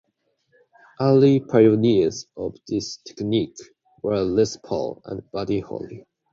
Early 0.99 1.41
pioneers 1.41 2.25
of 2.35 2.57
this 2.67 2.97
technique 3.05 3.55
were 4.01 4.19
Les 4.23 4.57
Paul 4.57 4.99
and 5.05 5.21
Buddy 5.29 5.59
Holly. 5.59 6.07